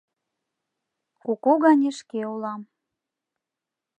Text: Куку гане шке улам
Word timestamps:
Куку 1.23 1.51
гане 1.63 1.89
шке 1.99 2.21
улам 2.33 2.61